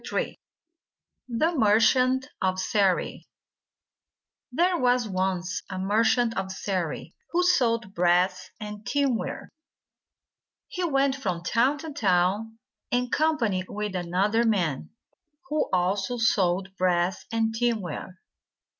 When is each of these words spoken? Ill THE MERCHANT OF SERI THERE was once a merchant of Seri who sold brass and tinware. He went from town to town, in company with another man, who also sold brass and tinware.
Ill 0.11 0.23
THE 1.29 1.55
MERCHANT 1.55 2.27
OF 2.41 2.59
SERI 2.59 3.27
THERE 4.51 4.77
was 4.79 5.07
once 5.07 5.61
a 5.69 5.77
merchant 5.77 6.35
of 6.35 6.51
Seri 6.51 7.13
who 7.29 7.43
sold 7.43 7.93
brass 7.93 8.49
and 8.59 8.83
tinware. 8.83 9.49
He 10.69 10.83
went 10.83 11.15
from 11.15 11.43
town 11.43 11.77
to 11.77 11.91
town, 11.93 12.57
in 12.89 13.11
company 13.11 13.63
with 13.67 13.93
another 13.93 14.43
man, 14.43 14.89
who 15.49 15.69
also 15.71 16.17
sold 16.17 16.75
brass 16.79 17.23
and 17.31 17.53
tinware. 17.53 18.17